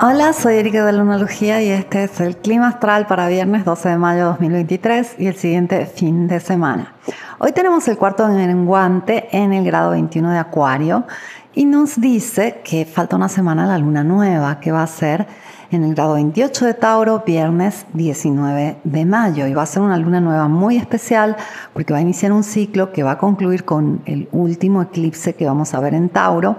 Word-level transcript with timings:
Hola, 0.00 0.32
soy 0.32 0.56
Erika 0.56 0.84
de 0.84 0.92
Lunalogía 0.92 1.62
y 1.62 1.70
este 1.70 2.04
es 2.04 2.20
el 2.20 2.36
clima 2.36 2.68
astral 2.68 3.06
para 3.06 3.28
viernes 3.28 3.64
12 3.64 3.88
de 3.88 3.96
mayo 3.96 4.18
de 4.18 4.24
2023 4.24 5.14
y 5.18 5.28
el 5.28 5.36
siguiente 5.36 5.86
fin 5.86 6.26
de 6.26 6.40
semana. 6.40 6.94
Hoy 7.38 7.52
tenemos 7.52 7.88
el 7.88 7.96
cuarto 7.96 8.28
menguante 8.28 9.28
en 9.30 9.52
el 9.52 9.64
grado 9.64 9.92
21 9.92 10.32
de 10.32 10.38
Acuario 10.38 11.06
y 11.54 11.64
nos 11.64 12.00
dice 12.00 12.60
que 12.64 12.84
falta 12.84 13.16
una 13.16 13.28
semana 13.28 13.66
la 13.66 13.78
luna 13.78 14.04
nueva 14.04 14.60
que 14.60 14.72
va 14.72 14.82
a 14.82 14.86
ser 14.86 15.26
en 15.74 15.84
el 15.84 15.94
grado 15.94 16.14
28 16.14 16.66
de 16.66 16.74
Tauro, 16.74 17.22
viernes 17.26 17.86
19 17.92 18.78
de 18.84 19.04
mayo. 19.04 19.46
Y 19.46 19.54
va 19.54 19.62
a 19.62 19.66
ser 19.66 19.82
una 19.82 19.98
luna 19.98 20.20
nueva 20.20 20.48
muy 20.48 20.76
especial 20.76 21.36
porque 21.72 21.92
va 21.92 21.98
a 21.98 22.02
iniciar 22.02 22.32
un 22.32 22.44
ciclo 22.44 22.92
que 22.92 23.02
va 23.02 23.12
a 23.12 23.18
concluir 23.18 23.64
con 23.64 24.00
el 24.06 24.28
último 24.32 24.82
eclipse 24.82 25.34
que 25.34 25.46
vamos 25.46 25.74
a 25.74 25.80
ver 25.80 25.94
en 25.94 26.08
Tauro 26.08 26.56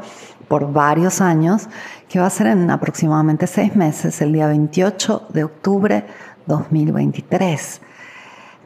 por 0.48 0.72
varios 0.72 1.22
años, 1.22 1.68
que 2.08 2.20
va 2.20 2.28
a 2.28 2.30
ser 2.30 2.48
en 2.48 2.70
aproximadamente 2.70 3.48
seis 3.48 3.76
meses, 3.76 4.22
el 4.22 4.34
día 4.34 4.48
28 4.48 5.28
de 5.30 5.44
octubre 5.44 6.06
2023. 6.46 7.82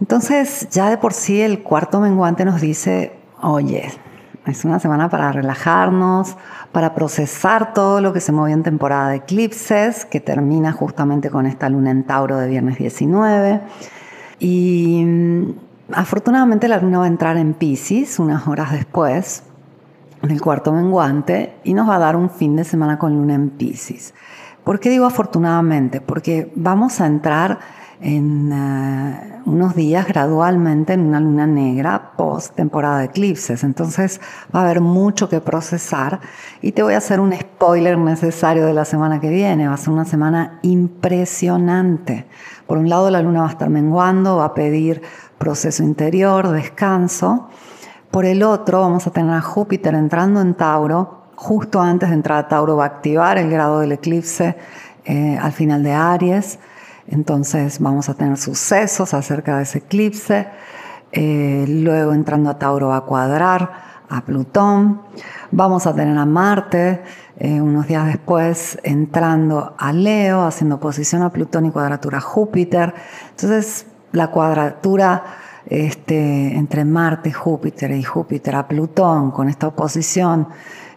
Entonces, 0.01 0.67
ya 0.69 0.89
de 0.89 0.97
por 0.97 1.13
sí 1.13 1.41
el 1.41 1.61
cuarto 1.61 1.99
menguante 1.99 2.45
nos 2.45 2.61
dice, 2.61 3.13
oye, 3.41 3.89
es 4.49 4.65
una 4.65 4.79
semana 4.79 5.09
para 5.09 5.31
relajarnos, 5.31 6.35
para 6.71 6.93
procesar 6.93 7.73
todo 7.73 8.01
lo 8.01 8.13
que 8.13 8.19
se 8.19 8.31
movió 8.31 8.53
en 8.53 8.63
temporada 8.63 9.09
de 9.09 9.17
eclipses, 9.17 10.05
que 10.05 10.19
termina 10.19 10.71
justamente 10.71 11.29
con 11.29 11.45
esta 11.45 11.69
luna 11.69 11.91
en 11.91 12.03
Tauro 12.03 12.37
de 12.37 12.47
viernes 12.47 12.77
19. 12.77 13.61
Y 14.39 15.03
mm, 15.05 15.43
afortunadamente 15.93 16.67
la 16.67 16.79
luna 16.79 16.99
va 16.99 17.05
a 17.05 17.07
entrar 17.07 17.37
en 17.37 17.53
Pisces 17.53 18.19
unas 18.19 18.47
horas 18.47 18.71
después, 18.71 19.43
del 20.21 20.41
cuarto 20.41 20.73
menguante 20.73 21.53
y 21.63 21.73
nos 21.73 21.89
va 21.89 21.95
a 21.95 21.99
dar 21.99 22.15
un 22.15 22.29
fin 22.29 22.55
de 22.55 22.63
semana 22.63 22.99
con 22.99 23.13
luna 23.13 23.35
en 23.35 23.51
Pisces. 23.51 24.13
¿Por 24.63 24.79
qué 24.79 24.89
digo 24.89 25.05
afortunadamente? 25.05 26.01
Porque 26.01 26.51
vamos 26.55 26.99
a 27.01 27.07
entrar 27.07 27.59
en 28.01 28.51
eh, 28.53 29.41
unos 29.45 29.75
días 29.75 30.07
gradualmente 30.07 30.93
en 30.93 31.01
una 31.01 31.19
luna 31.19 31.45
negra 31.47 32.13
post 32.15 32.55
temporada 32.55 32.99
de 32.99 33.05
eclipses. 33.05 33.63
Entonces 33.63 34.21
va 34.55 34.61
a 34.61 34.63
haber 34.63 34.81
mucho 34.81 35.29
que 35.29 35.41
procesar 35.41 36.19
y 36.61 36.71
te 36.71 36.83
voy 36.83 36.93
a 36.93 36.97
hacer 36.97 37.19
un 37.19 37.33
spoiler 37.33 37.97
necesario 37.97 38.65
de 38.65 38.73
la 38.73 38.85
semana 38.85 39.19
que 39.19 39.29
viene. 39.29 39.67
Va 39.67 39.73
a 39.73 39.77
ser 39.77 39.89
una 39.89 40.05
semana 40.05 40.59
impresionante. 40.61 42.27
Por 42.67 42.77
un 42.77 42.89
lado 42.89 43.09
la 43.09 43.21
luna 43.21 43.41
va 43.41 43.47
a 43.47 43.51
estar 43.51 43.69
menguando, 43.69 44.37
va 44.37 44.45
a 44.45 44.53
pedir 44.53 45.01
proceso 45.37 45.83
interior, 45.83 46.49
descanso 46.49 47.49
por 48.11 48.25
el 48.25 48.41
otro, 48.41 48.81
vamos 48.81 49.05
a 49.05 49.11
tener 49.11 49.35
a 49.35 49.41
Júpiter 49.41 49.93
entrando 49.93 50.41
en 50.41 50.55
Tauro. 50.55 51.25
Justo 51.35 51.79
antes 51.79 52.09
de 52.09 52.15
entrar 52.15 52.39
a 52.39 52.47
Tauro 52.47 52.75
va 52.75 52.85
a 52.85 52.87
activar 52.87 53.37
el 53.37 53.51
grado 53.51 53.81
del 53.81 53.91
eclipse 53.91 54.57
eh, 55.05 55.37
al 55.39 55.51
final 55.51 55.83
de 55.83 55.91
Aries. 55.93 56.57
Entonces 57.09 57.79
vamos 57.79 58.07
a 58.07 58.13
tener 58.13 58.37
sucesos 58.37 59.13
acerca 59.13 59.57
de 59.57 59.63
ese 59.63 59.79
eclipse. 59.79 60.47
Eh, 61.11 61.65
luego 61.67 62.13
entrando 62.13 62.51
a 62.51 62.59
Tauro 62.59 62.89
va 62.89 62.97
a 62.97 63.01
cuadrar 63.01 63.71
a 64.07 64.21
Plutón. 64.21 65.01
Vamos 65.51 65.87
a 65.87 65.95
tener 65.95 66.15
a 66.17 66.25
Marte 66.25 67.01
eh, 67.37 67.59
unos 67.59 67.87
días 67.87 68.05
después 68.05 68.77
entrando 68.83 69.75
a 69.77 69.91
Leo, 69.91 70.43
haciendo 70.43 70.75
oposición 70.75 71.23
a 71.23 71.31
Plutón 71.31 71.65
y 71.65 71.71
cuadratura 71.71 72.19
a 72.19 72.21
Júpiter. 72.21 72.93
Entonces 73.31 73.87
la 74.11 74.27
cuadratura 74.27 75.23
este, 75.65 76.55
entre 76.55 76.85
Marte, 76.85 77.33
Júpiter 77.33 77.91
y 77.91 78.03
Júpiter 78.03 78.55
a 78.55 78.67
Plutón, 78.67 79.31
con 79.31 79.49
esta 79.49 79.67
oposición 79.67 80.47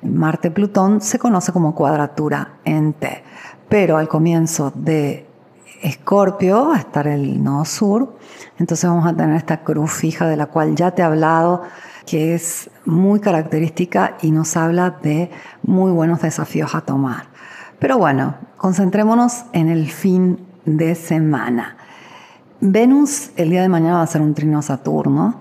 Marte-Plutón, 0.03 1.01
se 1.01 1.19
conoce 1.19 1.53
como 1.53 1.75
cuadratura 1.75 2.57
en 2.65 2.93
T. 2.93 3.23
Pero 3.69 3.97
al 3.97 4.09
comienzo 4.09 4.73
de 4.75 5.32
Escorpio 5.83 6.73
a 6.73 6.79
estar 6.79 7.07
el 7.07 7.43
nodo 7.43 7.65
sur, 7.65 8.17
entonces 8.59 8.89
vamos 8.89 9.07
a 9.07 9.15
tener 9.15 9.37
esta 9.37 9.63
cruz 9.65 9.93
fija 9.93 10.29
de 10.29 10.37
la 10.37 10.47
cual 10.47 10.75
ya 10.75 10.93
te 10.93 11.03
he 11.03 11.05
hablado, 11.05 11.63
que 12.07 12.35
es 12.35 12.71
muy 12.85 13.21
característica 13.21 14.17
y 14.23 14.31
nos 14.31 14.57
habla 14.57 14.91
de 15.03 15.31
muy 15.63 15.91
buenos 15.93 16.23
desafíos 16.23 16.75
a 16.75 16.83
tomar. 16.83 17.25
Pero 17.79 17.99
bueno, 17.99 18.37
concentrémonos 18.57 19.45
en 19.53 19.69
el 19.69 19.91
fin 19.91 20.47
de 20.65 20.95
semana. 20.95 21.77
Venus 22.61 23.33
el 23.37 23.51
día 23.51 23.63
de 23.63 23.69
mañana 23.69 23.97
va 23.97 24.03
a 24.03 24.07
ser 24.07 24.21
un 24.21 24.35
trino 24.35 24.63
Saturno 24.63 25.41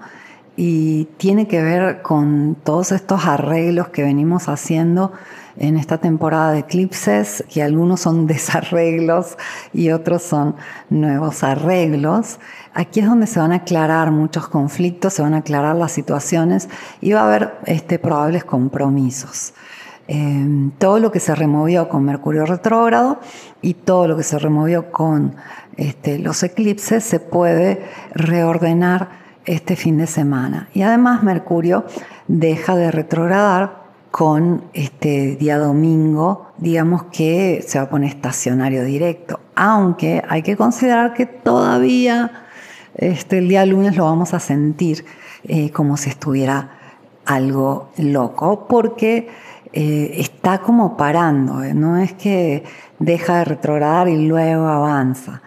y 0.64 1.06
tiene 1.18 1.48
que 1.48 1.60
ver 1.60 2.04
con 2.04 2.56
todos 2.64 2.92
estos 2.92 3.26
arreglos 3.26 3.88
que 3.88 4.04
venimos 4.04 4.48
haciendo 4.48 5.12
en 5.58 5.76
esta 5.76 5.98
temporada 5.98 6.52
de 6.52 6.60
eclipses, 6.60 7.44
y 7.50 7.62
algunos 7.62 8.02
son 8.02 8.28
desarreglos 8.28 9.40
y 9.74 9.90
otros 9.90 10.22
son 10.22 10.56
nuevos 10.92 11.44
arreglos. 11.44 12.38
Aquí 12.76 13.00
es 13.00 13.08
donde 13.08 13.26
se 13.26 13.40
van 13.40 13.54
a 13.54 13.56
aclarar 13.56 14.12
muchos 14.12 14.48
conflictos, 14.50 15.14
se 15.14 15.24
van 15.24 15.34
a 15.34 15.38
aclarar 15.38 15.76
las 15.76 15.94
situaciones 15.94 16.70
y 17.02 17.14
va 17.14 17.22
a 17.22 17.26
haber 17.26 17.56
este, 17.66 17.98
probables 17.98 18.44
compromisos. 18.44 19.56
Em, 20.08 20.70
todo 20.78 21.00
lo 21.00 21.12
que 21.12 21.20
se 21.20 21.34
removió 21.34 21.90
con 21.90 22.06
Mercurio 22.06 22.46
retrógrado 22.46 23.20
y 23.64 23.74
todo 23.74 24.08
lo 24.08 24.16
que 24.16 24.24
se 24.24 24.38
removió 24.38 24.92
con 24.92 25.36
este, 25.78 26.20
los 26.20 26.44
eclipses 26.44 27.04
se 27.04 27.20
puede 27.20 27.84
reordenar 28.14 29.21
este 29.46 29.76
fin 29.76 29.98
de 29.98 30.08
semana. 30.08 30.70
Y 30.74 30.82
además 30.82 31.24
Mercurio 31.24 31.86
deja 32.28 32.76
de 32.76 32.92
retrogradar 32.92 33.82
con 34.12 34.66
este 34.74 35.38
día 35.38 35.58
domingo, 35.58 36.52
digamos 36.58 37.04
que 37.06 37.64
se 37.66 37.80
va 37.80 37.86
a 37.86 37.90
poner 37.90 38.10
estacionario 38.10 38.84
directo, 38.84 39.40
aunque 39.56 40.22
hay 40.28 40.44
que 40.44 40.58
considerar 40.58 41.14
que 41.14 41.26
todavía 41.26 42.46
este, 42.96 43.38
el 43.38 43.48
día 43.48 43.66
lunes 43.66 43.96
lo 43.96 44.04
vamos 44.04 44.34
a 44.34 44.40
sentir 44.40 45.06
eh, 45.46 45.72
como 45.72 45.96
si 45.96 46.10
estuviera 46.10 46.72
algo 47.26 47.90
loco, 47.98 48.68
porque 48.68 49.30
eh, 49.72 50.12
está 50.18 50.60
como 50.60 50.98
parando, 50.98 51.64
¿eh? 51.64 51.74
no 51.74 51.98
es 51.98 52.14
que 52.14 52.64
deja 53.00 53.40
de 53.40 53.46
retrogradar 53.46 54.10
y 54.10 54.28
luego 54.28 54.68
avanza. 54.68 55.42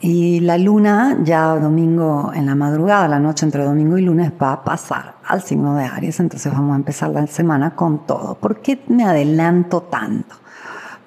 Y 0.00 0.38
la 0.40 0.58
luna 0.58 1.18
ya 1.24 1.56
domingo 1.56 2.30
en 2.32 2.46
la 2.46 2.54
madrugada, 2.54 3.08
la 3.08 3.18
noche 3.18 3.44
entre 3.44 3.64
domingo 3.64 3.98
y 3.98 4.02
lunes 4.02 4.32
va 4.40 4.52
a 4.52 4.64
pasar 4.64 5.16
al 5.26 5.42
signo 5.42 5.74
de 5.74 5.86
Aries, 5.86 6.20
entonces 6.20 6.52
vamos 6.52 6.72
a 6.74 6.76
empezar 6.76 7.10
la 7.10 7.26
semana 7.26 7.74
con 7.74 8.06
todo. 8.06 8.36
¿Por 8.36 8.60
qué 8.60 8.80
me 8.86 9.04
adelanto 9.04 9.82
tanto? 9.82 10.36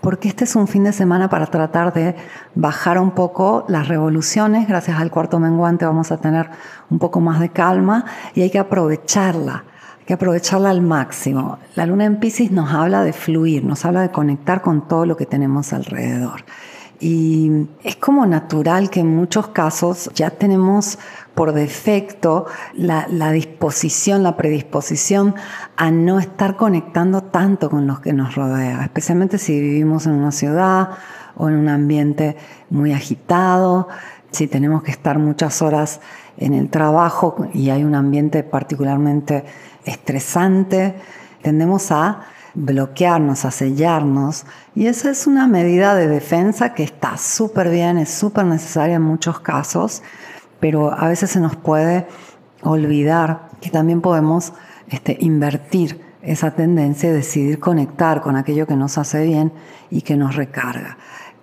Porque 0.02 0.28
este 0.28 0.44
es 0.44 0.56
un 0.56 0.68
fin 0.68 0.84
de 0.84 0.92
semana 0.92 1.30
para 1.30 1.46
tratar 1.46 1.94
de 1.94 2.16
bajar 2.54 3.00
un 3.00 3.12
poco 3.12 3.64
las 3.70 3.88
revoluciones. 3.88 4.68
Gracias 4.68 5.00
al 5.00 5.10
cuarto 5.10 5.40
menguante 5.40 5.86
vamos 5.86 6.12
a 6.12 6.18
tener 6.18 6.50
un 6.90 7.00
poco 7.00 7.22
más 7.22 7.40
de 7.40 7.50
calma 7.50 8.04
y 8.34 8.42
hay 8.42 8.50
que 8.50 8.60
aprovecharla 8.60 9.64
hay 10.00 10.06
que 10.06 10.14
aprovecharla 10.16 10.72
al 10.72 10.82
máximo. 10.82 11.60
La 11.76 11.86
luna 11.86 12.06
en 12.06 12.20
Pisces 12.20 12.52
nos 12.52 12.74
habla 12.74 13.04
de 13.04 13.14
fluir, 13.14 13.64
nos 13.64 13.86
habla 13.86 14.02
de 14.02 14.10
conectar 14.10 14.62
con 14.62 14.88
todo 14.88 15.06
lo 15.06 15.16
que 15.16 15.28
tenemos 15.28 15.74
alrededor. 15.74 16.44
Y 17.02 17.68
es 17.84 17.96
como 17.96 18.28
natural 18.28 18.92
que 18.92 19.00
en 19.00 19.16
muchos 19.16 19.48
casos 19.48 20.12
ya 20.14 20.30
tenemos 20.30 21.00
por 21.34 21.52
defecto 21.52 22.46
la, 22.74 23.32
disposición, 23.32 24.22
la 24.22 24.38
predisposición 24.38 25.34
a 25.78 25.90
no 25.90 26.20
estar 26.20 26.58
conectando 26.58 27.24
tanto 27.24 27.72
con 27.72 27.88
los 27.88 28.02
que 28.02 28.14
nos 28.14 28.36
rodea, 28.36 28.84
especialmente 28.84 29.40
si 29.40 29.60
vivimos 29.60 30.06
en 30.06 30.14
una 30.14 30.32
ciudad 30.32 30.90
o 31.36 31.50
en 31.50 31.56
un 31.56 31.70
ambiente 31.70 32.38
muy 32.70 32.94
agitado, 32.94 33.88
si 34.30 34.48
tenemos 34.48 34.84
que 34.84 34.92
estar 34.92 35.18
muchas 35.18 35.64
horas 35.64 36.02
en 36.38 36.54
el 36.54 36.70
trabajo 36.70 37.48
y 37.52 37.72
hay 37.72 37.84
un 37.84 37.96
ambiente 37.96 38.44
particularmente 38.44 39.44
estresante, 39.86 40.96
tendemos 41.42 41.92
a 41.92 42.22
bloquearnos, 42.54 43.46
a 43.46 43.52
sellarnos, 43.52 44.46
y 44.76 44.88
esa 44.88 45.10
es 45.12 45.28
una 45.28 45.48
medida 45.48 45.96
de 45.96 46.08
defensa 46.08 46.74
que 46.74 46.84
está 46.84 47.18
súper 47.18 47.70
bien, 47.70 47.98
es 47.98 48.10
súper 48.10 48.46
necesaria 48.46 48.96
en 48.96 49.02
muchos 49.02 49.40
casos, 49.40 50.04
pero 50.60 50.94
a 50.94 51.08
veces 51.08 51.32
se 51.32 51.40
nos 51.40 51.56
puede 51.56 52.08
olvidar 52.62 53.50
que 53.62 53.70
también 53.70 54.02
podemos 54.02 54.54
este, 54.90 55.18
invertir 55.20 56.02
esa 56.22 56.52
tendencia 56.52 57.10
y 57.10 57.14
decidir 57.14 57.60
conectar 57.60 58.22
con 58.22 58.36
aquello 58.36 58.68
que 58.68 58.76
nos 58.76 58.98
hace 58.98 59.24
bien 59.26 59.52
y 59.90 60.02
que 60.02 60.16
nos 60.16 60.36
recarga. 60.36 60.98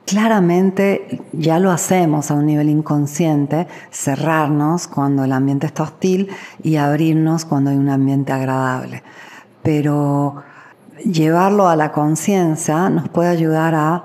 Claramente 0.07 1.23
ya 1.33 1.59
lo 1.59 1.71
hacemos 1.71 2.31
a 2.31 2.35
un 2.35 2.47
nivel 2.47 2.71
inconsciente, 2.71 3.67
cerrarnos 3.91 4.89
cuando 4.89 5.25
el 5.25 5.33
ambiente 5.33 5.67
está 5.67 5.83
hostil 5.83 6.31
y 6.63 6.77
abrirnos 6.77 7.45
cuando 7.45 7.71
hay 7.71 7.77
un 7.77 7.91
ambiente 7.91 8.33
agradable. 8.33 9.03
Pero 9.63 10.37
llevarlo 11.05 11.69
a 11.69 11.77
la 11.77 11.93
conciencia 11.93 12.91
nos 12.91 13.09
puede 13.09 13.29
ayudar 13.29 13.75
a 13.75 14.05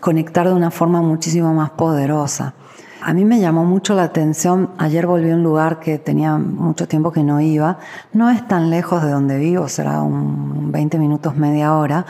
conectar 0.00 0.48
de 0.48 0.54
una 0.54 0.70
forma 0.70 1.00
muchísimo 1.00 1.54
más 1.54 1.70
poderosa. 1.70 2.54
a 3.02 3.14
mí 3.14 3.24
me 3.24 3.38
llamó 3.38 3.64
mucho 3.64 3.94
la 3.94 4.02
atención, 4.04 4.70
ayer 4.78 5.06
volví 5.06 5.30
a 5.30 5.34
un 5.34 5.44
lugar 5.44 5.78
que 5.78 5.98
tenía 5.98 6.36
mucho 6.38 6.88
tiempo 6.88 7.12
que 7.12 7.22
no 7.22 7.40
iba, 7.40 7.78
no 8.12 8.30
es 8.30 8.46
tan 8.48 8.68
lejos 8.68 9.02
de 9.04 9.10
donde 9.10 9.38
vivo, 9.38 9.68
será 9.68 10.02
un 10.02 10.72
20 10.72 10.98
minutos, 10.98 11.36
media 11.36 11.76
hora, 11.76 12.04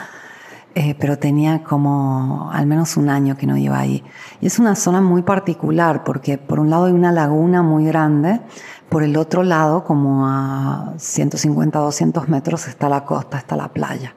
eh, 0.78 0.94
pero 0.98 1.18
tenía 1.18 1.62
como 1.62 2.50
al 2.52 2.66
menos 2.66 2.98
un 2.98 3.08
año 3.08 3.34
que 3.34 3.46
no 3.46 3.56
iba 3.56 3.78
ahí. 3.78 4.04
Y 4.42 4.46
es 4.46 4.58
una 4.58 4.74
zona 4.74 5.00
muy 5.00 5.22
particular 5.22 6.04
porque 6.04 6.36
por 6.36 6.60
un 6.60 6.68
lado 6.68 6.84
hay 6.84 6.92
una 6.92 7.12
laguna 7.12 7.62
muy 7.62 7.86
grande, 7.86 8.40
por 8.88 9.02
el 9.02 9.16
otro 9.16 9.42
lado, 9.42 9.84
como 9.84 10.26
a 10.26 10.94
150, 10.96 11.78
200 11.78 12.28
metros, 12.28 12.68
está 12.68 12.88
la 12.88 13.04
costa, 13.04 13.38
está 13.38 13.56
la 13.56 13.68
playa. 13.68 14.14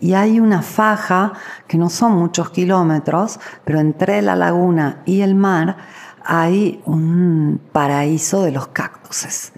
Y 0.00 0.12
hay 0.14 0.40
una 0.40 0.62
faja, 0.62 1.32
que 1.66 1.78
no 1.78 1.88
son 1.88 2.12
muchos 2.12 2.50
kilómetros, 2.50 3.40
pero 3.64 3.80
entre 3.80 4.22
la 4.22 4.36
laguna 4.36 5.02
y 5.06 5.22
el 5.22 5.34
mar 5.34 5.76
hay 6.24 6.82
un 6.84 7.60
paraíso 7.72 8.42
de 8.42 8.52
los 8.52 8.68
cactuses. 8.68 9.52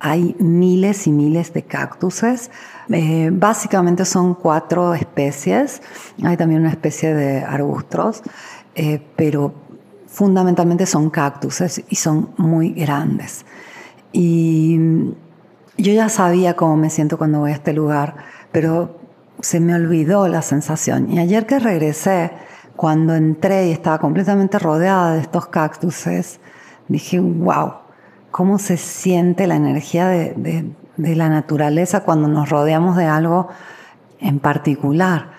Hay 0.00 0.36
miles 0.38 1.06
y 1.06 1.12
miles 1.12 1.52
de 1.54 1.62
cactuses 1.62 2.50
eh, 2.90 3.30
básicamente 3.32 4.04
son 4.04 4.34
cuatro 4.34 4.94
especies. 4.94 5.80
Hay 6.22 6.36
también 6.36 6.60
una 6.60 6.70
especie 6.70 7.14
de 7.14 7.42
arbustos, 7.42 8.22
eh, 8.74 9.02
pero 9.16 9.54
fundamentalmente 10.06 10.86
son 10.86 11.10
cactus 11.10 11.62
y 11.88 11.96
son 11.96 12.30
muy 12.36 12.72
grandes. 12.72 13.44
Y 14.14 14.78
yo 15.76 15.92
ya 15.92 16.08
sabía 16.08 16.54
cómo 16.54 16.76
me 16.76 16.88
siento 16.88 17.18
cuando 17.18 17.40
voy 17.40 17.50
a 17.50 17.54
este 17.54 17.72
lugar, 17.72 18.14
pero 18.52 18.98
se 19.40 19.60
me 19.60 19.74
olvidó 19.74 20.28
la 20.28 20.40
sensación. 20.40 21.12
Y 21.12 21.18
ayer 21.18 21.44
que 21.44 21.58
regresé, 21.58 22.30
cuando 22.76 23.14
entré 23.14 23.68
y 23.68 23.72
estaba 23.72 23.98
completamente 23.98 24.58
rodeada 24.58 25.14
de 25.14 25.20
estos 25.20 25.46
cactuses, 25.46 26.40
dije, 26.88 27.20
wow, 27.20 27.74
cómo 28.30 28.58
se 28.58 28.76
siente 28.76 29.46
la 29.46 29.56
energía 29.56 30.08
de 30.08 30.72
de 30.96 31.16
la 31.16 31.28
naturaleza 31.28 32.00
cuando 32.00 32.28
nos 32.28 32.48
rodeamos 32.48 32.96
de 32.96 33.06
algo 33.06 33.48
en 34.20 34.38
particular. 34.38 35.32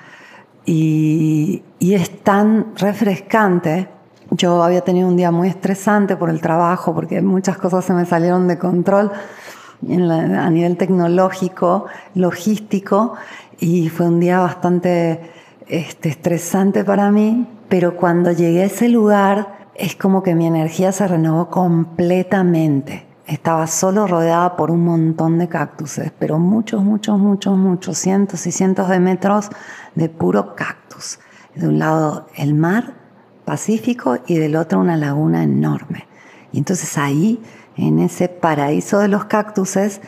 Y, 0.66 1.64
es 1.80 2.24
tan 2.24 2.76
refrescante. 2.76 3.88
Yo 4.38 4.64
había 4.64 4.82
tenido 4.82 5.08
un 5.08 5.16
día 5.16 5.32
muy 5.32 5.48
estresante 5.48 6.18
por 6.18 6.30
el 6.30 6.42
trabajo, 6.42 6.94
porque 6.94 7.22
muchas 7.22 7.58
cosas 7.58 7.86
se 7.86 7.94
me 7.94 8.06
salieron 8.06 8.48
de 8.48 8.58
control 8.58 9.12
a 9.12 10.50
nivel 10.50 10.78
tecnológico, 10.78 11.86
logístico, 12.16 13.14
y 13.60 13.88
fue 13.88 14.08
un 14.08 14.20
día 14.20 14.40
bastante 14.40 15.32
este, 15.68 16.10
estresante 16.10 16.84
para 16.84 17.12
mí, 17.12 17.48
pero 17.70 17.96
cuando 17.96 18.32
llegué 18.32 18.64
a 18.64 18.66
ese 18.66 18.90
lugar 18.90 19.70
es 19.74 19.96
como 19.96 20.22
que 20.22 20.36
mi 20.36 20.48
energía 20.48 20.92
se 20.92 21.08
renovó 21.08 21.50
completamente. 21.50 23.06
Estaba 23.28 23.68
solo 23.68 24.06
rodeada 24.06 24.58
por 24.58 24.70
un 24.70 24.84
montón 24.84 25.40
de 25.40 25.48
cactuses, 25.48 26.12
pero 26.20 26.40
muchos, 26.40 26.84
muchos, 26.84 27.18
muchos, 27.18 27.58
muchos, 27.58 27.98
cientos 27.98 28.46
y 28.48 28.52
cientos 28.52 28.90
de 28.90 29.00
metros 29.00 29.50
de 29.96 30.10
puro 30.10 30.56
cactus. 30.56 31.20
De 31.56 31.68
un 31.68 31.80
lado 31.80 32.28
el 32.36 32.54
mar 32.54 33.05
Pacífico 33.46 34.18
y 34.28 34.36
del 34.38 34.56
otro 34.56 34.80
una 34.80 34.98
laguna 34.98 35.44
enorme. 35.44 36.08
Y 36.52 36.58
entonces 36.58 36.98
ahí, 36.98 37.40
en 37.78 38.00
ese 38.00 38.28
paraíso 38.28 39.00
de 39.00 39.08
los 39.08 39.26
cactuses, 39.26 40.02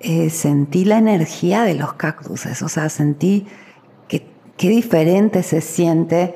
eh, 0.00 0.30
sentí 0.30 0.84
la 0.84 0.98
energía 0.98 1.62
de 1.62 1.74
los 1.74 1.94
cactuses, 1.94 2.60
o 2.62 2.68
sea, 2.68 2.88
sentí 2.88 3.46
que 4.08 4.26
qué 4.56 4.68
diferente 4.68 5.42
se 5.42 5.60
siente 5.60 6.34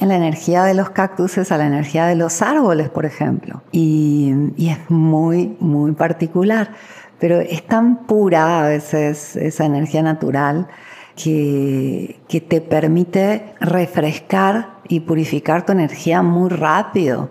en 0.00 0.08
la 0.08 0.16
energía 0.16 0.64
de 0.64 0.74
los 0.74 0.90
cactuses 0.90 1.52
a 1.52 1.58
la 1.58 1.66
energía 1.66 2.06
de 2.06 2.16
los 2.16 2.42
árboles, 2.42 2.88
por 2.88 3.06
ejemplo. 3.06 3.62
Y, 3.72 4.34
es 4.58 4.78
muy, 4.90 5.56
muy 5.60 5.92
particular. 5.92 6.74
Pero 7.20 7.40
es 7.40 7.64
tan 7.66 8.06
pura 8.06 8.64
a 8.64 8.68
veces 8.68 9.36
esa 9.36 9.64
energía 9.64 10.02
natural 10.02 10.66
que, 11.16 12.20
que 12.28 12.40
te 12.40 12.60
permite 12.60 13.54
refrescar 13.60 14.80
y 14.88 15.00
purificar 15.00 15.64
tu 15.64 15.72
energía 15.72 16.22
muy 16.22 16.50
rápido. 16.50 17.30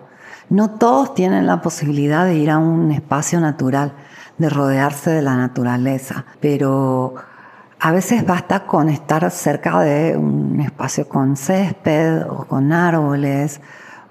No 0.50 0.72
todos 0.72 1.14
tienen 1.14 1.48
la 1.48 1.62
posibilidad 1.62 2.26
de 2.26 2.36
ir 2.36 2.50
a 2.50 2.58
un 2.58 2.92
espacio 2.92 3.40
natural, 3.40 3.94
de 4.38 4.50
rodearse 4.50 5.12
de 5.12 5.22
la 5.22 5.36
naturaleza, 5.36 6.26
pero 6.40 7.16
a 7.80 7.92
veces 7.92 8.26
basta 8.26 8.66
con 8.66 8.90
estar 8.90 9.30
cerca 9.30 9.80
de 9.82 10.16
un 10.16 10.60
espacio 10.62 11.08
con 11.08 11.36
césped 11.36 12.24
o 12.30 12.46
con 12.46 12.72
árboles 12.72 13.62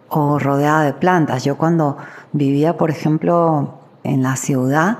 o 0.09 0.39
rodeada 0.39 0.85
de 0.85 0.93
plantas. 0.93 1.45
Yo 1.45 1.57
cuando 1.57 1.97
vivía, 2.33 2.77
por 2.77 2.91
ejemplo, 2.91 3.79
en 4.05 4.23
la 4.23 4.37
ciudad, 4.37 4.99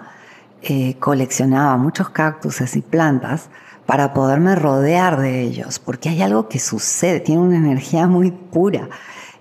eh, 0.63 0.97
coleccionaba 0.99 1.77
muchos 1.77 2.09
cactuses 2.11 2.77
y 2.77 2.83
plantas 2.83 3.51
para 3.87 4.13
poderme 4.15 4.55
rodear 4.55 5.21
de 5.21 5.43
ellos, 5.43 5.79
porque 5.79 6.09
hay 6.09 6.23
algo 6.23 6.49
que 6.49 6.59
sucede, 6.59 7.21
tiene 7.21 7.43
una 7.43 7.57
energía 7.57 8.07
muy 8.07 8.31
pura 8.31 8.89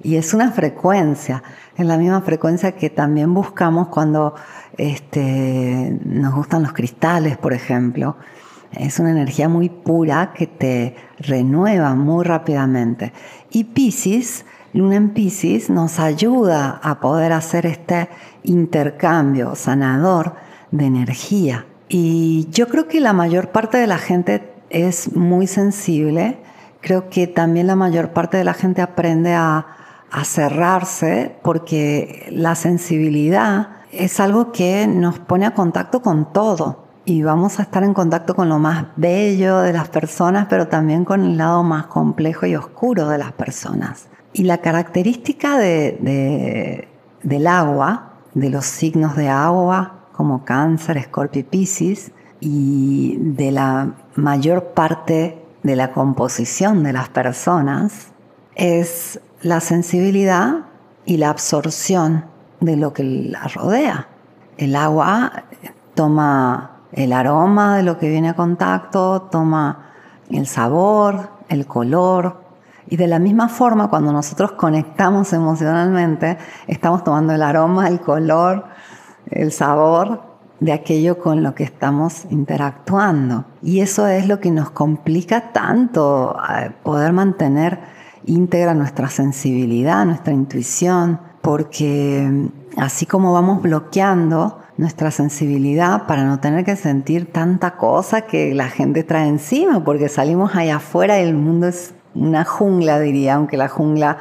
y 0.03 0.15
es 0.15 0.33
una 0.33 0.51
frecuencia, 0.51 1.43
es 1.77 1.85
la 1.85 1.97
misma 1.97 2.21
frecuencia 2.21 2.73
que 2.73 2.89
también 2.89 3.33
buscamos 3.33 3.87
cuando 3.89 4.33
este, 4.77 5.99
nos 6.03 6.33
gustan 6.33 6.63
los 6.63 6.73
cristales, 6.73 7.37
por 7.37 7.53
ejemplo 7.53 8.17
es 8.73 8.99
una 8.99 9.11
energía 9.11 9.49
muy 9.49 9.69
pura 9.69 10.33
que 10.33 10.47
te 10.47 10.95
renueva 11.19 11.95
muy 11.95 12.23
rápidamente. 12.23 13.13
Y 13.49 13.65
Pisces, 13.65 14.45
Luna 14.73 14.95
en 14.95 15.09
Pisces, 15.09 15.69
nos 15.69 15.99
ayuda 15.99 16.79
a 16.81 16.99
poder 16.99 17.33
hacer 17.33 17.65
este 17.65 18.09
intercambio 18.43 19.55
sanador 19.55 20.35
de 20.71 20.85
energía. 20.85 21.65
Y 21.93 22.47
yo 22.51 22.69
creo 22.69 22.87
que 22.87 23.01
la 23.01 23.11
mayor 23.11 23.49
parte 23.49 23.77
de 23.77 23.85
la 23.85 23.97
gente 23.97 24.49
es 24.69 25.13
muy 25.13 25.45
sensible. 25.45 26.37
Creo 26.79 27.09
que 27.09 27.27
también 27.27 27.67
la 27.67 27.75
mayor 27.75 28.11
parte 28.11 28.37
de 28.37 28.45
la 28.45 28.53
gente 28.53 28.81
aprende 28.81 29.33
a, 29.33 29.77
cerrarse 30.23 31.37
porque 31.41 32.27
la 32.31 32.55
sensibilidad 32.55 33.77
es 33.93 34.19
algo 34.19 34.51
que 34.51 34.85
nos 34.85 35.19
pone 35.19 35.45
a 35.45 35.53
contacto 35.53 36.01
con 36.01 36.33
todo 36.33 36.83
y 37.05 37.23
vamos 37.23 37.59
a 37.59 37.63
estar 37.63 37.83
en 37.83 37.93
contacto 37.93 38.35
con 38.35 38.49
lo 38.49 38.59
más 38.59 38.87
bello 38.97 39.59
de 39.59 39.71
las 39.71 39.87
personas, 39.87 40.47
pero 40.49 40.67
también 40.67 41.05
con 41.05 41.23
el 41.23 41.37
lado 41.37 41.63
más 41.63 41.87
complejo 41.87 42.45
y 42.45 42.57
oscuro 42.57 43.07
de 43.07 43.17
las 43.17 43.31
personas. 43.31 44.09
Y 44.33 44.43
la 44.43 44.57
característica 44.57 45.57
de, 45.57 46.87
del 47.23 47.47
agua, 47.47 48.13
de 48.33 48.49
los 48.49 48.65
signos 48.65 49.15
de 49.15 49.29
agua, 49.29 50.00
como 50.21 50.45
cáncer, 50.45 50.97
escorpio 50.97 51.39
y 51.39 51.43
piscis, 51.43 52.11
y 52.39 53.17
de 53.17 53.49
la 53.49 53.95
mayor 54.13 54.65
parte 54.75 55.43
de 55.63 55.75
la 55.75 55.93
composición 55.93 56.83
de 56.83 56.93
las 56.93 57.09
personas, 57.09 58.11
es 58.53 59.19
la 59.41 59.61
sensibilidad 59.61 60.65
y 61.05 61.17
la 61.17 61.31
absorción 61.31 62.25
de 62.59 62.77
lo 62.77 62.93
que 62.93 63.03
la 63.03 63.47
rodea. 63.47 64.09
El 64.57 64.75
agua 64.75 65.45
toma 65.95 66.77
el 66.91 67.13
aroma 67.13 67.77
de 67.77 67.81
lo 67.81 67.97
que 67.97 68.07
viene 68.07 68.29
a 68.29 68.35
contacto, 68.35 69.23
toma 69.23 69.89
el 70.29 70.45
sabor, 70.45 71.29
el 71.49 71.65
color. 71.65 72.43
Y 72.87 72.95
de 72.95 73.07
la 73.07 73.17
misma 73.17 73.49
forma, 73.49 73.89
cuando 73.89 74.13
nosotros 74.13 74.51
conectamos 74.51 75.33
emocionalmente, 75.33 76.37
estamos 76.67 77.03
tomando 77.03 77.33
el 77.33 77.41
aroma, 77.41 77.87
el 77.87 78.01
color, 78.01 78.65
el 79.31 79.51
sabor 79.51 80.31
de 80.59 80.73
aquello 80.73 81.17
con 81.17 81.41
lo 81.41 81.55
que 81.55 81.63
estamos 81.63 82.25
interactuando. 82.29 83.45
Y 83.63 83.79
eso 83.79 84.07
es 84.07 84.27
lo 84.27 84.39
que 84.39 84.51
nos 84.51 84.69
complica 84.69 85.51
tanto 85.51 86.37
eh, 86.49 86.71
poder 86.83 87.13
mantener 87.13 87.79
íntegra 88.25 88.73
nuestra 88.75 89.09
sensibilidad, 89.09 90.05
nuestra 90.05 90.33
intuición, 90.33 91.19
porque 91.41 92.27
mm, 92.29 92.79
así 92.79 93.07
como 93.07 93.33
vamos 93.33 93.61
bloqueando 93.63 94.59
nuestra 94.77 95.11
sensibilidad 95.11 96.05
para 96.05 96.23
no 96.23 96.39
tener 96.39 96.63
que 96.63 96.75
sentir 96.75 97.31
tanta 97.31 97.75
cosa 97.77 98.21
que 98.21 98.53
la 98.53 98.69
gente 98.69 99.03
trae 99.03 99.27
encima, 99.27 99.83
porque 99.83 100.09
salimos 100.09 100.55
allá 100.55 100.77
afuera 100.77 101.19
y 101.19 101.23
el 101.23 101.35
mundo 101.35 101.67
es 101.67 101.93
una 102.13 102.45
jungla, 102.45 102.99
diría, 102.99 103.35
aunque 103.35 103.57
la 103.57 103.67
jungla 103.67 104.17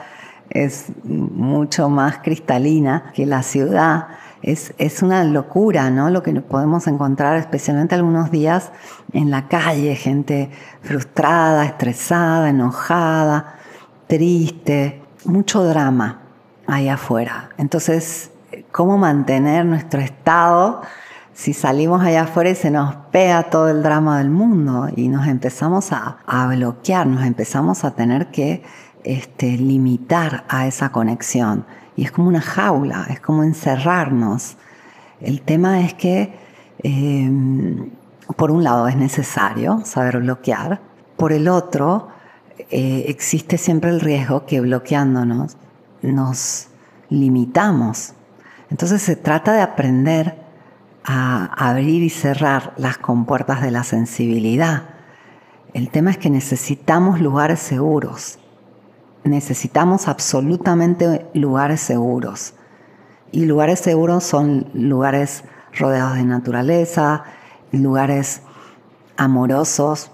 es 0.49 0.87
mucho 1.05 1.89
más 1.89 2.19
cristalina 2.19 3.13
que 3.15 3.27
la 3.27 3.43
ciudad. 3.43 4.09
Es, 4.43 4.75
es, 4.79 5.03
una 5.03 5.23
locura, 5.25 5.91
¿no? 5.91 6.09
Lo 6.11 6.23
que 6.23 6.33
podemos 6.41 6.87
encontrar, 6.87 7.37
especialmente 7.37 7.95
algunos 7.95 8.31
días 8.31 8.73
en 9.13 9.31
la 9.31 9.49
calle, 9.49 9.95
gente 9.97 10.51
frustrada, 10.83 11.67
estresada, 11.67 12.49
enojada, 12.49 13.57
triste, 14.07 15.03
mucho 15.25 15.63
drama 15.65 16.23
allá 16.67 16.95
afuera. 16.95 17.51
Entonces, 17.59 18.31
cómo 18.73 18.99
mantener 18.99 19.65
nuestro 19.65 20.01
estado 20.01 20.83
si 21.41 21.55
salimos 21.55 22.03
allá 22.03 22.25
afuera 22.25 22.51
y 22.51 22.55
se 22.55 22.71
nos 22.71 22.95
pega 23.11 23.45
todo 23.45 23.71
el 23.71 23.83
drama 23.83 24.19
del 24.19 24.29
mundo 24.29 24.89
y 24.95 25.09
nos 25.09 25.27
empezamos 25.27 25.91
a, 25.91 26.19
bloquear, 26.49 27.07
nos 27.07 27.25
empezamos 27.25 27.85
a 27.85 27.93
tener 27.93 28.31
que 28.31 28.63
este, 29.05 29.57
limitar 29.57 30.45
a 30.49 30.67
esa 30.67 30.93
conexión. 30.93 31.65
Y 31.97 32.05
es 32.05 32.13
como 32.13 32.29
una 32.29 32.41
jaula, 32.41 33.07
es 33.11 33.21
como 33.21 33.45
encerrarnos. 33.45 34.57
El 35.21 35.43
tema 35.43 35.81
es 35.81 35.95
que, 35.95 36.35
em, 36.83 37.91
por 38.37 38.51
un 38.51 38.65
lado, 38.65 38.89
es 38.89 38.97
necesario 38.97 39.83
saber 39.85 40.19
bloquear, 40.19 40.81
por 41.17 41.33
el 41.33 41.49
otro, 41.49 42.09
eh, 42.71 43.05
existe 43.09 43.59
siempre 43.59 43.91
el 43.91 44.01
riesgo 44.01 44.47
que 44.47 44.61
bloqueándonos 44.61 45.57
nos 46.01 46.69
limitamos. 47.11 48.15
Entonces 48.71 49.03
se 49.03 49.17
trata 49.17 49.53
de 49.53 49.61
aprender 49.61 50.37
a 51.05 51.45
abrir 51.69 52.03
y 52.03 52.11
cerrar 52.11 52.73
las 52.77 52.97
compuertas 52.97 53.61
de 53.61 53.71
la 53.71 53.85
sensibilidad. 53.85 54.85
El 55.75 55.91
tema 55.91 56.11
es 56.11 56.19
que 56.19 56.31
necesitamos 56.31 57.21
lugares 57.21 57.61
seguros. 57.61 58.40
Necesitamos 59.25 60.09
absolutamente 60.09 61.27
lugares 61.35 61.81
seguros. 61.81 62.55
Y 63.33 63.45
lugares 63.45 63.81
seguros 63.81 64.25
son 64.25 64.67
lugares 64.75 65.45
rodeados 65.73 66.17
de 66.17 66.25
naturaleza, 66.25 67.25
lugares 67.73 68.43
amorosos, 69.17 70.11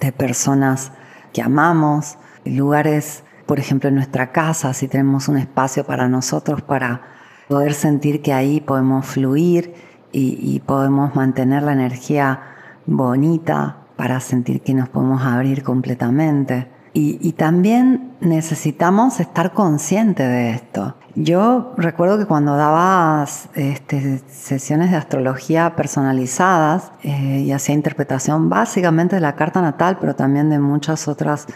de 0.00 0.12
personas 0.12 0.92
que 1.32 1.42
amamos, 1.42 2.16
lugares, 2.44 3.24
por 3.46 3.58
ejemplo, 3.58 3.88
en 3.88 3.96
nuestra 3.96 4.32
casa, 4.32 4.72
si 4.72 4.88
tenemos 4.88 5.28
un 5.28 5.36
espacio 5.36 5.84
para 5.84 6.08
nosotros, 6.08 6.62
para 6.62 7.02
poder 7.48 7.74
sentir 7.74 8.22
que 8.22 8.32
ahí 8.32 8.60
podemos 8.60 9.06
fluir 9.06 9.74
y, 10.12 10.60
podemos 10.60 11.16
mantener 11.16 11.64
la 11.64 11.72
energía 11.72 12.40
bonita 12.86 13.78
para 13.96 14.20
sentir 14.20 14.60
que 14.62 14.72
nos 14.72 14.88
podemos 14.88 15.22
abrir 15.22 15.64
completamente. 15.64 16.68
Y, 16.96 17.32
también 17.32 18.12
necesitamos 18.20 19.18
estar 19.18 19.52
conscientes 19.52 20.28
de 20.28 20.50
esto. 20.50 20.94
Yo 21.16 21.74
recuerdo 21.76 22.18
que 22.18 22.26
cuando 22.26 22.56
daba 22.56 23.26
este, 23.54 24.22
sesiones 24.28 24.92
de 24.92 24.96
astrología 24.96 25.74
personalizadas 25.74 26.92
eh, 27.02 27.42
y 27.44 27.50
hacía 27.50 27.74
interpretación 27.74 28.48
básicamente 28.48 29.16
de 29.16 29.22
la 29.22 29.34
carta 29.34 29.60
natal, 29.60 29.98
pero 30.00 30.14
también 30.14 30.50
de 30.50 30.60
muchos 30.60 31.08
otros 31.08 31.46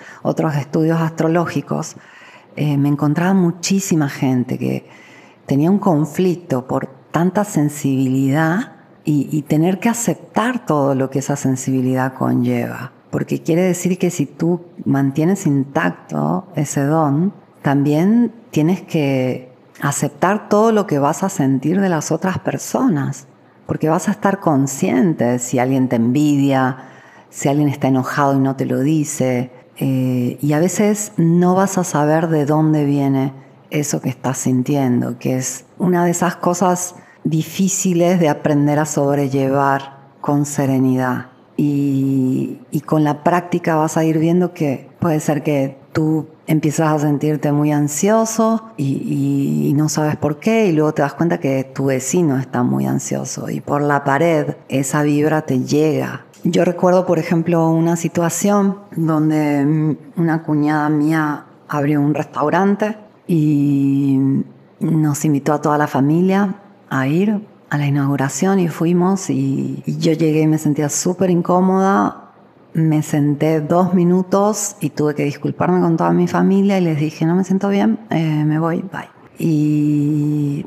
estudios 0.56 1.00
astrológicos, 1.00 1.94
eh, 2.56 2.76
me 2.76 2.88
encontraba 2.88 3.32
muchísima 3.34 4.08
gente 4.08 4.58
que 4.58 4.90
tenía 5.46 5.70
un 5.70 5.78
conflicto 5.78 6.66
por 6.66 6.88
tanta 7.12 7.44
sensibilidad 7.44 8.72
y, 9.04 9.42
tener 9.42 9.78
que 9.78 9.88
aceptar 9.88 10.66
todo 10.66 10.94
lo 10.94 11.08
que 11.08 11.20
esa 11.20 11.34
sensibilidad 11.34 12.12
conlleva. 12.12 12.92
Porque 13.10 13.42
quiere 13.42 13.62
decir 13.62 13.98
que 13.98 14.10
si 14.10 14.26
tú 14.26 14.60
mantienes 14.84 15.46
intacto 15.46 16.46
ese 16.54 16.82
don, 16.82 17.32
también 17.62 18.32
tienes 18.50 18.82
que 18.82 19.50
aceptar 19.80 20.48
todo 20.48 20.72
lo 20.72 20.86
que 20.86 20.98
vas 20.98 21.22
a 21.22 21.28
sentir 21.28 21.80
de 21.80 21.88
las 21.88 22.12
otras 22.12 22.38
personas. 22.38 23.26
Porque 23.66 23.88
vas 23.88 24.08
a 24.08 24.12
estar 24.12 24.40
consciente 24.40 25.38
si 25.38 25.58
alguien 25.58 25.88
te 25.88 25.96
envidia, 25.96 26.76
si 27.30 27.48
alguien 27.48 27.68
está 27.68 27.88
enojado 27.88 28.34
y 28.34 28.40
no 28.40 28.56
te 28.56 28.66
lo 28.66 28.80
dice. 28.80 29.50
Eh, 29.76 30.38
y 30.40 30.52
a 30.52 30.58
veces 30.58 31.12
no 31.16 31.54
vas 31.54 31.78
a 31.78 31.84
saber 31.84 32.28
de 32.28 32.46
dónde 32.46 32.84
viene 32.84 33.32
eso 33.70 34.00
que 34.00 34.08
estás 34.08 34.38
sintiendo, 34.38 35.18
que 35.18 35.36
es 35.36 35.66
una 35.78 36.04
de 36.04 36.10
esas 36.10 36.36
cosas 36.36 36.94
difíciles 37.24 38.18
de 38.20 38.28
aprender 38.28 38.78
a 38.78 38.86
sobrellevar 38.86 39.98
con 40.20 40.46
serenidad. 40.46 41.26
Y, 41.60 42.60
con 42.86 43.04
la 43.04 43.22
práctica 43.22 43.74
vas 43.74 43.98
a 43.98 44.04
ir 44.04 44.18
viendo 44.18 44.54
que 44.54 44.88
puede 44.98 45.20
ser 45.20 45.42
que 45.42 45.76
tú 45.92 46.26
empiezas 46.46 46.90
a 46.90 46.98
sentirte 47.00 47.52
muy 47.52 47.70
ansioso 47.70 48.70
y, 48.78 49.68
y, 49.68 49.74
no 49.74 49.90
sabes 49.90 50.16
por 50.16 50.38
qué 50.38 50.66
y 50.66 50.72
luego 50.72 50.94
te 50.94 51.02
das 51.02 51.12
cuenta 51.12 51.38
que 51.38 51.64
tu 51.64 51.86
vecino 51.86 52.38
está 52.38 52.62
muy 52.62 52.86
ansioso 52.86 53.50
y 53.50 53.60
por 53.60 53.82
la 53.82 54.04
pared 54.04 54.54
esa 54.68 55.02
vibra 55.02 55.42
te 55.42 55.64
llega. 55.64 56.24
Yo 56.44 56.64
recuerdo, 56.64 57.04
por 57.04 57.18
ejemplo, 57.18 57.68
una 57.68 57.96
situación 57.96 58.78
donde 58.96 59.96
una 60.16 60.42
cuñada 60.44 60.88
mía 60.88 61.44
abrió 61.68 62.00
un 62.00 62.14
restaurante 62.14 62.96
y 63.26 64.18
nos 64.80 65.24
invitó 65.24 65.52
a 65.52 65.60
toda 65.60 65.76
la 65.76 65.88
familia 65.88 66.54
a 66.88 67.06
ir 67.06 67.44
a 67.70 67.78
la 67.78 67.86
inauguración 67.86 68.58
y 68.60 68.68
fuimos 68.68 69.30
y, 69.30 69.82
yo 69.86 70.12
llegué 70.12 70.42
y 70.42 70.46
me 70.46 70.58
sentía 70.58 70.88
súper 70.88 71.30
incómoda. 71.30 72.24
Me 72.74 73.02
senté 73.02 73.60
dos 73.60 73.94
minutos 73.94 74.76
y 74.80 74.90
tuve 74.90 75.14
que 75.14 75.24
disculparme 75.24 75.80
con 75.80 75.96
toda 75.96 76.12
mi 76.12 76.28
familia 76.28 76.78
y 76.78 76.82
les 76.82 77.00
dije, 77.00 77.24
no 77.26 77.34
me 77.34 77.42
siento 77.42 77.68
bien, 77.68 77.98
eh, 78.10 78.44
me 78.44 78.58
voy, 78.58 78.84
bye. 78.92 79.08
Y 79.38 80.66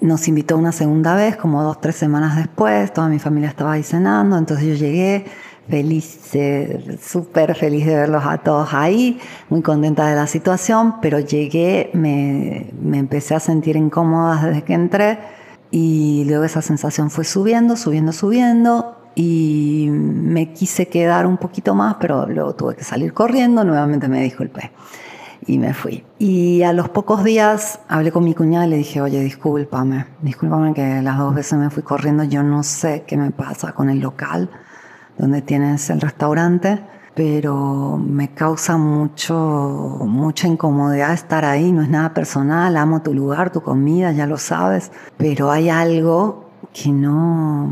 nos 0.00 0.26
invitó 0.28 0.56
una 0.56 0.72
segunda 0.72 1.14
vez, 1.16 1.36
como 1.36 1.62
dos, 1.62 1.80
tres 1.80 1.96
semanas 1.96 2.36
después, 2.36 2.92
toda 2.92 3.08
mi 3.08 3.18
familia 3.18 3.48
estaba 3.48 3.72
ahí 3.72 3.82
cenando, 3.82 4.38
entonces 4.38 4.66
yo 4.66 4.74
llegué, 4.74 5.26
feliz, 5.68 6.20
súper 7.02 7.54
feliz 7.54 7.84
de 7.84 7.96
verlos 7.96 8.24
a 8.24 8.38
todos 8.38 8.72
ahí, 8.72 9.18
muy 9.50 9.60
contenta 9.60 10.06
de 10.06 10.14
la 10.14 10.26
situación, 10.26 11.00
pero 11.02 11.18
llegué, 11.18 11.90
me, 11.92 12.70
me 12.80 12.98
empecé 12.98 13.34
a 13.34 13.40
sentir 13.40 13.76
incómoda 13.76 14.46
desde 14.46 14.62
que 14.62 14.72
entré 14.72 15.18
y 15.70 16.24
luego 16.26 16.44
esa 16.44 16.62
sensación 16.62 17.10
fue 17.10 17.24
subiendo, 17.24 17.76
subiendo, 17.76 18.12
subiendo 18.12 18.96
y 19.14 19.88
me 19.90 20.52
quise 20.52 20.88
quedar 20.88 21.26
un 21.26 21.36
poquito 21.36 21.74
más, 21.74 21.96
pero 22.00 22.26
luego 22.26 22.54
tuve 22.54 22.76
que 22.76 22.84
salir 22.84 23.12
corriendo, 23.12 23.64
nuevamente 23.64 24.08
me 24.08 24.22
disculpé 24.22 24.72
y 25.46 25.58
me 25.58 25.74
fui. 25.74 26.04
Y 26.18 26.62
a 26.62 26.72
los 26.72 26.88
pocos 26.88 27.24
días 27.24 27.80
hablé 27.88 28.12
con 28.12 28.24
mi 28.24 28.34
cuñada 28.34 28.66
y 28.66 28.70
le 28.70 28.76
dije, 28.76 29.00
oye, 29.00 29.20
discúlpame, 29.20 30.06
discúlpame 30.22 30.74
que 30.74 31.02
las 31.02 31.18
dos 31.18 31.34
veces 31.34 31.58
me 31.58 31.70
fui 31.70 31.82
corriendo, 31.82 32.24
yo 32.24 32.42
no 32.42 32.62
sé 32.62 33.04
qué 33.06 33.16
me 33.16 33.30
pasa 33.30 33.72
con 33.72 33.90
el 33.90 34.00
local 34.00 34.50
donde 35.18 35.42
tienes 35.42 35.90
el 35.90 36.00
restaurante, 36.00 36.80
pero 37.14 37.98
me 37.98 38.32
causa 38.32 38.76
mucho, 38.76 39.98
mucha 40.06 40.48
incomodidad 40.48 41.12
estar 41.12 41.44
ahí, 41.44 41.72
no 41.72 41.82
es 41.82 41.88
nada 41.88 42.14
personal, 42.14 42.76
amo 42.76 43.02
tu 43.02 43.12
lugar, 43.14 43.50
tu 43.50 43.62
comida, 43.62 44.12
ya 44.12 44.26
lo 44.26 44.38
sabes, 44.38 44.90
pero 45.16 45.50
hay 45.50 45.68
algo 45.68 46.50
que 46.72 46.90
no, 46.90 47.68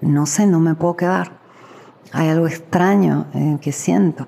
no 0.00 0.26
sé, 0.26 0.46
no 0.46 0.60
me 0.60 0.74
puedo 0.74 0.96
quedar. 0.96 1.40
Hay 2.12 2.28
algo 2.28 2.46
extraño 2.46 3.26
eh, 3.34 3.58
que 3.60 3.72
siento. 3.72 4.26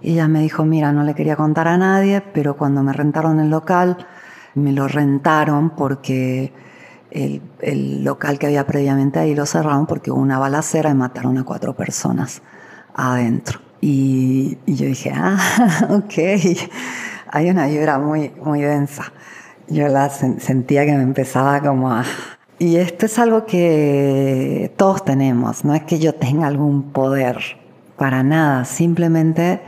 Y 0.00 0.12
ella 0.12 0.28
me 0.28 0.40
dijo, 0.40 0.64
mira, 0.64 0.92
no 0.92 1.02
le 1.02 1.14
quería 1.14 1.36
contar 1.36 1.68
a 1.68 1.76
nadie, 1.76 2.22
pero 2.32 2.56
cuando 2.56 2.82
me 2.82 2.92
rentaron 2.92 3.40
el 3.40 3.50
local, 3.50 4.06
me 4.54 4.72
lo 4.72 4.88
rentaron 4.88 5.70
porque 5.70 6.52
el, 7.10 8.04
local 8.04 8.38
que 8.38 8.46
había 8.46 8.66
previamente 8.66 9.18
ahí 9.18 9.34
lo 9.34 9.46
cerraron 9.46 9.86
porque 9.86 10.10
hubo 10.10 10.20
una 10.20 10.38
balacera 10.38 10.90
y 10.90 10.94
mataron 10.94 11.38
a 11.38 11.44
cuatro 11.44 11.74
personas 11.74 12.42
adentro. 12.94 13.65
Y, 13.80 14.58
yo 14.66 14.86
dije, 14.86 15.12
ah, 15.14 15.38
ok, 15.90 16.14
hay 17.28 17.50
una 17.50 17.66
vibra 17.66 17.98
muy, 17.98 18.32
muy 18.42 18.62
densa. 18.62 19.12
Yo 19.68 19.88
la 19.88 20.08
sentía 20.10 20.84
que 20.86 20.92
me 20.92 21.02
empezaba 21.02 21.60
como 21.60 21.90
a... 21.90 22.04
Y 22.58 22.76
esto 22.76 23.06
es 23.06 23.18
algo 23.18 23.44
que 23.44 24.72
todos 24.76 25.04
tenemos, 25.04 25.64
no 25.64 25.74
es 25.74 25.82
que 25.82 25.98
yo 25.98 26.14
tenga 26.14 26.46
algún 26.46 26.84
poder, 26.92 27.38
para 27.98 28.22
nada, 28.22 28.64
simplemente 28.64 29.60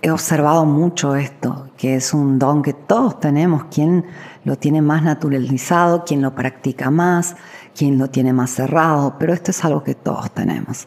he 0.00 0.10
observado 0.10 0.64
mucho 0.64 1.16
esto, 1.16 1.68
que 1.76 1.96
es 1.96 2.14
un 2.14 2.38
don 2.38 2.62
que 2.62 2.72
todos 2.72 3.18
tenemos, 3.18 3.64
quien 3.64 4.04
lo 4.44 4.56
tiene 4.56 4.80
más 4.80 5.02
naturalizado, 5.02 6.04
quien 6.04 6.22
lo 6.22 6.36
practica 6.36 6.90
más, 6.90 7.34
quien 7.74 7.98
lo 7.98 8.10
tiene 8.10 8.32
más 8.32 8.50
cerrado, 8.50 9.16
pero 9.18 9.32
esto 9.32 9.50
es 9.50 9.64
algo 9.64 9.82
que 9.82 9.96
todos 9.96 10.30
tenemos. 10.30 10.86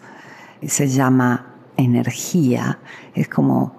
se 0.66 0.88
llama 0.88 1.59
energía, 1.80 2.80
es 3.16 3.28
como 3.28 3.78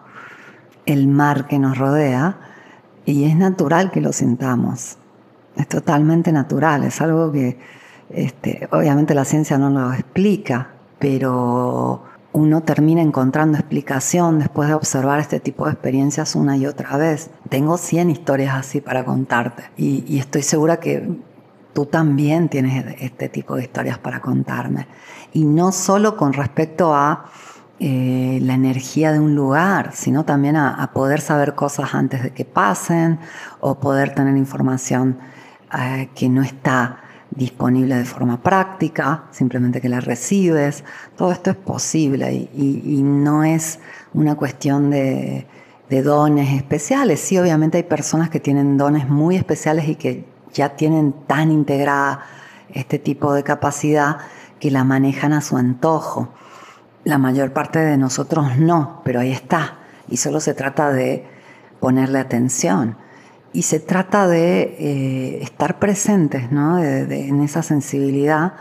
el 0.86 1.08
mar 1.08 1.46
que 1.46 1.58
nos 1.58 1.78
rodea 1.78 2.38
y 3.04 3.24
es 3.24 3.36
natural 3.36 3.90
que 3.90 4.00
lo 4.00 4.12
sintamos. 4.12 4.96
Es 5.56 5.68
totalmente 5.68 6.32
natural, 6.32 6.84
es 6.84 7.00
algo 7.00 7.32
que 7.32 7.58
este, 8.10 8.68
obviamente 8.72 9.14
la 9.14 9.24
ciencia 9.24 9.58
no 9.58 9.70
lo 9.70 9.92
explica, 9.92 10.68
pero 10.98 12.02
uno 12.32 12.62
termina 12.62 13.02
encontrando 13.02 13.58
explicación 13.58 14.38
después 14.38 14.68
de 14.68 14.74
observar 14.74 15.18
este 15.18 15.40
tipo 15.40 15.66
de 15.66 15.72
experiencias 15.72 16.36
una 16.36 16.56
y 16.56 16.66
otra 16.66 16.96
vez. 16.96 17.30
Tengo 17.48 17.76
100 17.76 18.10
historias 18.10 18.54
así 18.54 18.80
para 18.80 19.04
contarte 19.04 19.64
y, 19.76 20.18
estoy 20.18 20.42
segura 20.42 20.78
que 20.78 21.08
tú 21.72 21.86
también 21.86 22.48
tienes 22.48 22.84
este 23.00 23.28
tipo 23.28 23.56
de 23.56 23.62
historias 23.62 23.98
para 23.98 24.20
contarme. 24.20 24.86
Y 25.32 25.44
no 25.44 25.72
solo 25.72 26.16
con 26.16 26.32
respecto 26.32 26.94
a 26.94 27.26
eh, 27.82 28.38
la 28.42 28.52
energía 28.52 29.10
de 29.10 29.20
un 29.20 29.34
lugar, 29.34 29.92
sino 29.94 30.26
también 30.26 30.54
a, 30.54 30.90
poder 30.92 31.22
saber 31.22 31.54
cosas 31.54 31.94
antes 31.94 32.22
de 32.22 32.30
que 32.30 32.44
pasen 32.44 33.18
o 33.58 33.80
poder 33.80 34.14
tener 34.14 34.36
información 34.36 35.16
eh, 35.78 36.10
que 36.14 36.28
no 36.28 36.42
está 36.42 36.98
disponible 37.30 37.94
de 37.94 38.04
forma 38.04 38.42
práctica, 38.42 39.24
simplemente 39.30 39.80
que 39.80 39.88
la 39.88 40.00
recibes. 40.00 40.84
Todo 41.16 41.32
esto 41.32 41.52
es 41.52 41.56
posible 41.56 42.50
y, 42.54 43.00
no 43.02 43.44
es 43.44 43.78
una 44.12 44.34
cuestión 44.34 44.90
de, 44.90 45.46
dones 45.88 46.54
especiales. 46.54 47.18
Sí, 47.20 47.38
obviamente 47.38 47.78
hay 47.78 47.84
personas 47.84 48.28
que 48.28 48.40
tienen 48.40 48.76
dones 48.76 49.08
muy 49.08 49.36
especiales 49.36 49.88
y 49.88 49.94
que 49.94 50.26
ya 50.52 50.76
tienen 50.76 51.14
tan 51.26 51.50
integrada 51.50 52.26
este 52.74 52.98
tipo 52.98 53.32
de 53.32 53.42
capacidad 53.42 54.18
que 54.58 54.70
la 54.70 54.84
manejan 54.84 55.32
a 55.32 55.40
su 55.40 55.56
antojo. 55.56 56.28
La 57.04 57.18
mayor 57.18 57.52
parte 57.52 57.78
de 57.78 57.96
nosotros 57.96 58.58
no, 58.58 59.00
pero 59.04 59.20
ahí 59.20 59.32
está. 59.32 59.78
Y 60.08 60.18
solo 60.18 60.40
se 60.40 60.54
trata 60.54 60.92
de 60.92 61.26
ponerle 61.80 62.18
atención. 62.18 62.96
Y 63.52 63.62
se 63.62 63.80
trata 63.80 64.28
de 64.28 64.76
eh, 64.78 65.42
estar 65.42 65.78
presentes 65.78 66.52
¿no? 66.52 66.78
en 66.78 67.40
esa 67.40 67.62
sensibilidad 67.62 68.52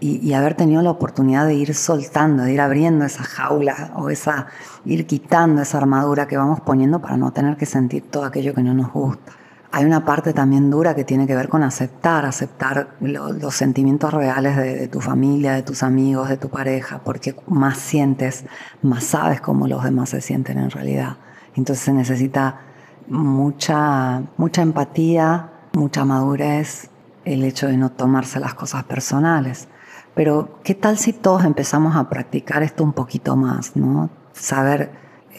y, 0.00 0.32
haber 0.32 0.54
tenido 0.54 0.82
la 0.82 0.90
oportunidad 0.90 1.46
de 1.46 1.54
ir 1.54 1.74
soltando, 1.74 2.44
de 2.44 2.54
ir 2.54 2.60
abriendo 2.60 3.04
esa 3.04 3.22
jaula 3.22 3.92
o 3.96 4.08
esa, 4.08 4.46
ir 4.84 5.06
quitando 5.06 5.60
esa 5.60 5.78
armadura 5.78 6.26
que 6.26 6.36
vamos 6.36 6.60
poniendo 6.60 7.00
para 7.00 7.16
no 7.16 7.32
tener 7.32 7.56
que 7.56 7.66
sentir 7.66 8.04
todo 8.10 8.24
aquello 8.24 8.54
que 8.54 8.62
no 8.62 8.72
nos 8.72 8.92
gusta. 8.92 9.32
Hay 9.72 9.84
una 9.84 10.04
parte 10.04 10.32
también 10.32 10.70
dura 10.70 10.94
que 10.94 11.04
tiene 11.04 11.26
que 11.26 11.36
ver 11.36 11.48
con 11.48 11.62
aceptar, 11.62 12.26
aceptar 12.26 12.96
los 13.00 13.54
sentimientos 13.54 14.12
reales 14.12 14.56
de, 14.56 14.74
de, 14.74 14.88
tu 14.88 15.00
familia, 15.00 15.52
de 15.52 15.62
tus 15.62 15.82
amigos, 15.82 16.28
de 16.28 16.36
tu 16.36 16.48
pareja, 16.48 17.02
porque 17.04 17.36
más 17.46 17.78
sientes, 17.78 18.44
más 18.82 19.04
sabes 19.04 19.40
cómo 19.40 19.68
los 19.68 19.84
demás 19.84 20.08
se 20.08 20.20
sienten 20.20 20.58
en 20.58 20.70
realidad. 20.70 21.18
Entonces 21.54 21.84
se 21.84 21.92
necesita 21.92 22.60
mucha, 23.08 24.22
mucha 24.36 24.62
empatía, 24.62 25.50
mucha 25.72 26.04
madurez, 26.04 26.90
el 27.24 27.44
hecho 27.44 27.66
de 27.66 27.76
no 27.76 27.90
tomarse 27.90 28.40
las 28.40 28.54
cosas 28.54 28.84
personales. 28.84 29.68
Pero, 30.14 30.60
¿qué 30.64 30.74
tal 30.74 30.98
si 30.98 31.12
todos 31.12 31.44
empezamos 31.44 31.96
a 31.96 32.08
practicar 32.08 32.62
esto 32.62 32.82
un 32.82 32.92
poquito 32.92 33.36
más? 33.36 33.76
¿no? 33.76 34.10
Saber 34.32 34.90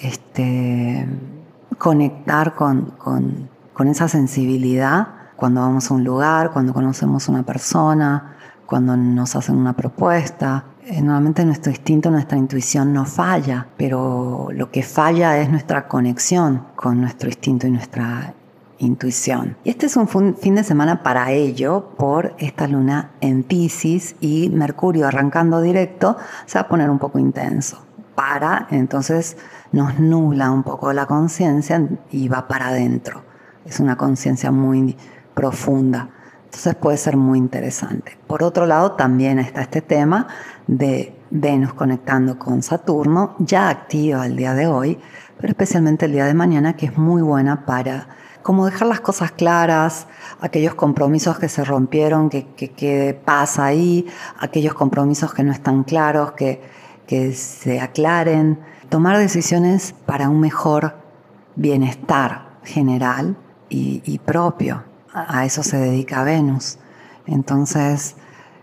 este, 0.01 1.07
conectar 1.77 2.55
con, 2.55 3.49
esa 3.87 4.07
sensibilidad 4.07 5.07
cuando 5.35 5.61
vamos 5.61 5.89
a 5.89 5.95
un 5.95 6.03
lugar, 6.03 6.51
cuando 6.51 6.73
conocemos 6.73 7.27
a 7.27 7.31
una 7.31 7.43
persona, 7.43 8.35
cuando 8.67 8.95
nos 8.95 9.35
hacen 9.35 9.55
una 9.57 9.73
propuesta. 9.73 10.65
Eh, 10.85 11.01
normalmente 11.01 11.43
nuestro 11.45 11.71
instinto, 11.71 12.11
nuestra 12.11 12.37
intuición 12.37 12.93
no 12.93 13.05
falla, 13.05 13.67
pero 13.75 14.49
lo 14.53 14.71
que 14.71 14.83
falla 14.83 15.39
es 15.39 15.49
nuestra 15.49 15.87
conexión 15.87 16.67
con 16.75 17.01
nuestro 17.01 17.27
instinto 17.29 17.67
y 17.67 17.71
nuestra 17.71 18.33
intuición. 18.77 19.57
Y 19.63 19.71
este 19.71 19.87
es 19.87 19.95
un 19.95 20.07
fin 20.07 20.55
de 20.55 20.63
semana 20.63 21.03
para 21.03 21.31
ello 21.31 21.89
por 21.97 22.35
esta 22.37 22.67
luna 22.67 23.11
en 23.21 23.43
Pisces 23.43 24.15
y 24.19 24.49
Mercurio 24.49 25.07
arrancando 25.07 25.61
directo 25.61 26.17
se 26.45 26.57
va 26.57 26.65
a 26.65 26.67
poner 26.67 26.89
un 26.89 26.99
poco 26.99 27.19
intenso. 27.19 27.83
Para, 28.15 28.67
entonces 28.71 29.37
nos 29.71 29.99
nubla 29.99 30.51
un 30.51 30.63
poco 30.63 30.93
la 30.93 31.07
conciencia 31.07 31.87
y 32.11 32.27
va 32.27 32.47
para 32.47 32.67
adentro. 32.67 33.30
Es 33.65 33.79
una 33.79 33.95
conciencia 33.95 34.51
muy 34.51 34.95
profunda. 35.33 36.09
Entonces 36.45 36.75
puede 36.75 36.97
ser 36.97 37.15
muy 37.15 37.37
interesante. 37.37 38.17
Por 38.27 38.43
otro 38.43 38.65
lado, 38.65 38.93
también 38.93 39.39
está 39.39 39.61
este 39.61 39.81
tema 39.81 40.27
de 40.67 41.15
Venus 41.29 41.73
conectando 41.73 42.37
con 42.37 42.61
Saturno, 42.61 43.35
ya 43.39 43.69
activa 43.69 44.25
el 44.25 44.35
día 44.35 44.53
de 44.53 44.67
hoy, 44.67 44.99
pero 45.37 45.49
especialmente 45.49 46.05
el 46.05 46.11
día 46.11 46.25
de 46.25 46.33
mañana, 46.33 46.75
que 46.75 46.87
es 46.87 46.97
muy 46.97 47.21
buena 47.21 47.65
para 47.65 48.09
como 48.43 48.65
dejar 48.65 48.87
las 48.87 48.99
cosas 48.99 49.31
claras, 49.31 50.07
aquellos 50.41 50.75
compromisos 50.75 51.39
que 51.39 51.47
se 51.47 51.63
rompieron, 51.63 52.29
que, 52.29 52.47
que, 52.55 53.19
pasa 53.23 53.65
ahí, 53.65 54.07
aquellos 54.39 54.73
compromisos 54.73 55.33
que 55.33 55.43
no 55.43 55.51
están 55.51 55.83
claros, 55.83 56.33
que, 56.33 56.61
que 57.07 57.33
se 57.33 57.79
aclaren, 57.79 58.59
tomar 58.89 59.17
decisiones 59.17 59.93
para 60.05 60.27
un 60.27 60.39
mejor 60.39 60.95
bienestar 61.55 62.49
general 62.63 63.37
y, 63.71 64.19
propio. 64.19 64.83
A 65.13 65.45
eso 65.45 65.63
se 65.63 65.77
dedica 65.77 66.23
Venus. 66.23 66.77
Entonces, 67.25 68.15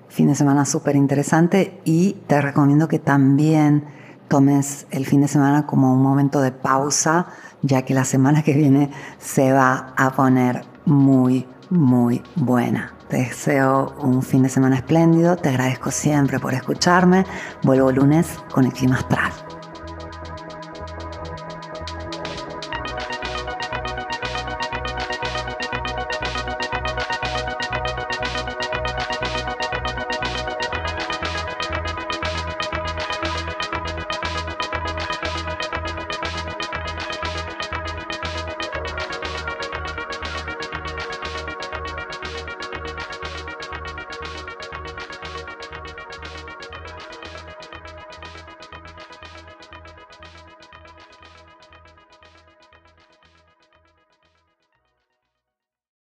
fin 0.08 0.28
de 0.28 0.34
semana 0.34 0.64
súper 0.64 0.96
interesante 0.96 1.80
y 1.84 2.14
te 2.26 2.40
recomiendo 2.40 2.88
que 2.88 2.98
también 2.98 3.84
tomes 4.28 4.86
el 4.90 5.06
fin 5.06 5.22
de 5.22 5.28
semana 5.28 5.66
como 5.66 5.92
un 5.92 6.02
momento 6.02 6.40
de 6.40 6.52
pausa 6.52 7.28
ya 7.62 7.82
que 7.82 7.94
la 7.94 8.04
semana 8.04 8.42
que 8.42 8.52
viene 8.52 8.90
se 9.18 9.52
va 9.52 9.94
a 9.96 10.10
poner 10.12 10.64
muy, 10.84 11.46
muy 11.70 12.22
buena. 12.36 12.92
Te 13.08 13.18
deseo 13.18 13.94
un 14.00 14.22
fin 14.22 14.42
de 14.42 14.48
semana 14.48 14.76
espléndido, 14.76 15.36
te 15.36 15.48
agradezco 15.48 15.90
siempre 15.90 16.38
por 16.38 16.54
escucharme, 16.54 17.24
vuelvo 17.62 17.90
lunes 17.90 18.28
con 18.52 18.64
el 18.64 18.72
clima 18.72 18.96
astral. 18.96 19.32